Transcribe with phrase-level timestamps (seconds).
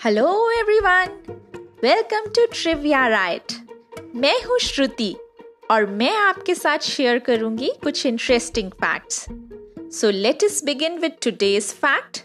[0.00, 1.16] Hello everyone
[1.82, 3.52] welcome to trivia right
[4.14, 5.16] मैं हूँ श्रुति
[5.70, 9.24] और मैं आपके साथ शेयर करूँगी कुछ interesting facts
[10.00, 12.22] so let us begin with today's fact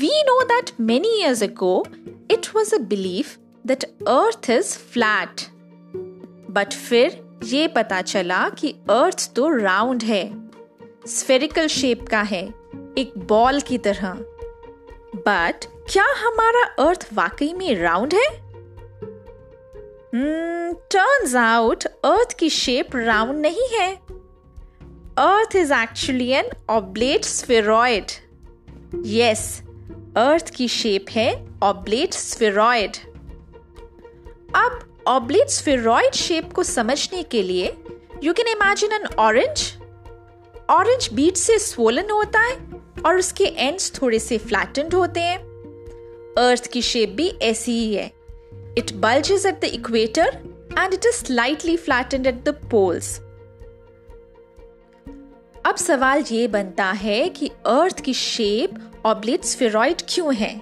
[0.00, 1.86] we know that many years ago
[2.30, 3.36] it was a belief
[3.66, 5.46] that earth is flat
[6.50, 10.50] but फिर ये पता चला कि अर्थ तो राउंड है
[11.06, 12.46] स्फेरिकल शेप का है,
[12.98, 14.24] एक बॉल की तरह.
[15.16, 18.28] बट क्या हमारा अर्थ वाकई में राउंड है?
[20.72, 23.94] टर्न्स आउट अर्थ की शेप राउंड नहीं है।
[25.18, 28.04] Earth is actually an oblate spheroid
[29.06, 29.62] yes
[30.16, 32.96] earth की शेप है ऑब्लेट स्फेरॉइड
[34.54, 37.76] अब ऑब्लेट स्फेरॉइड शेप को समझने के लिए
[38.24, 39.72] you can imagine an orange
[40.70, 42.71] orange bit से स्वोलन होता है
[43.06, 45.38] और उसके एंड्स थोड़े से फ्लैटेंड होते हैं।
[46.38, 48.12] अर्थ की शेप भी ऐसी ही है।
[48.78, 50.26] It bulges at the equator
[50.78, 53.18] and it is slightly flattened at the poles
[55.66, 60.60] अब सवाल ये बनता है कि अर्थ की शेप ऑब्लिट स्फेरॉइड क्यों है?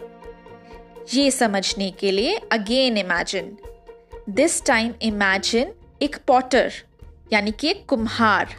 [1.14, 3.56] ये समझने के लिए again imagine
[4.28, 6.72] this time imagine एक पॉटर
[7.32, 8.56] यानी कि एक कुम्हार।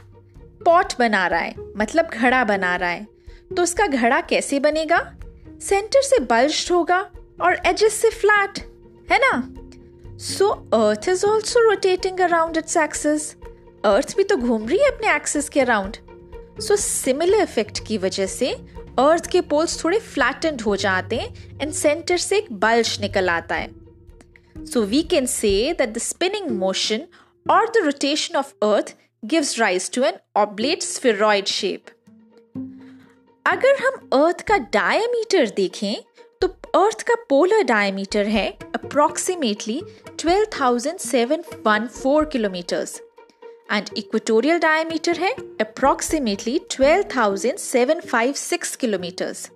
[0.65, 3.07] पॉट बना रहा है मतलब घड़ा बना रहा है।
[3.57, 4.99] तो उसका घड़ा कैसे बनेगा?
[5.61, 6.99] सेंटर से बल्ज होगा
[7.41, 8.59] और एजेस से फ्लैट
[9.11, 9.53] है ना?
[10.17, 13.33] So earth is also rotating around its axis
[13.85, 15.97] earth भी तो घूम रही है अपने एक्सिस के अराउंड
[16.59, 18.51] सो सिमिलर इफ़ेक्ट की वजह से
[18.99, 23.55] अर्थ के पोल्स थोड़े फ्लैटेंड हो जाते हैं एंड सेंटर से एक बल्ज निकल आता
[23.55, 23.69] है.
[24.65, 27.07] So we can say that the spinning motion
[27.49, 31.89] और the rotation of earth gives rise to an oblate spheroid shape.
[33.51, 35.95] अगर हम अर्थ का डायमीटर देखें
[36.41, 39.81] तो अर्थ का पोलर डायमीटर है approximately
[40.19, 43.01] 12,714 kilometres
[43.71, 49.51] and equatorial diameter है अप्रोक्सीमेटली 12,756 किलोमीटर्स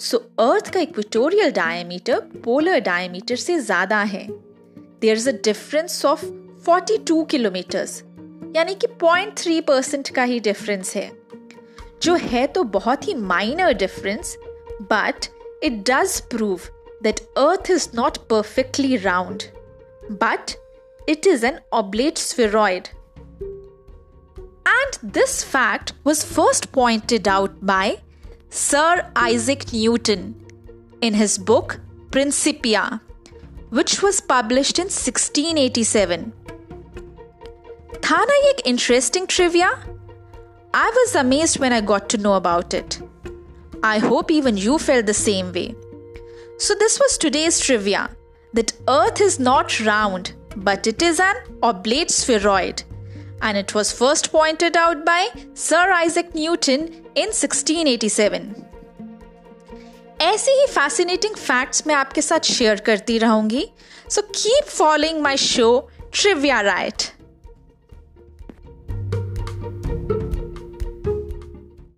[0.00, 4.28] सो अर्थ का इक्वेटोरियल डायमीटर पोलर डायमीटर से ज़्यादा है.
[5.00, 6.24] There is a difference of
[6.68, 8.02] 42 kilometres
[8.56, 11.19] यानी कि पॉइंट थ्री परसेंट का ही डिफरेंस है।
[12.01, 14.35] जो है तो बहुत ही minor difference
[14.91, 15.27] but
[15.63, 16.69] it does prove
[17.03, 19.43] that earth is not perfectly round
[20.11, 20.55] but
[21.07, 22.89] it is an oblate spheroid.
[24.65, 27.99] And this fact was first pointed out by
[28.49, 30.35] Sir Isaac Newton
[31.01, 31.79] in his book
[32.11, 33.01] Principia,
[33.69, 36.31] which was published in 1687.
[38.03, 39.69] था ना ये एक interesting trivia
[40.75, 43.01] I was amazed when I got to know about it
[43.85, 45.71] I hope even you feel the same way
[46.57, 48.01] So, this was today's trivia
[48.53, 52.83] that Earth is not round, but it is an oblate spheroid.
[53.41, 56.85] And it was first pointed out by Sir Isaac Newton
[57.15, 58.47] in 1687.
[60.21, 63.67] ऐसे ही fascinating facts मैं आपके साथ share करती रहूंगी
[64.09, 65.67] so keep following my show
[66.13, 67.03] trivia right